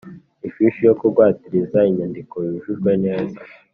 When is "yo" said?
0.87-0.93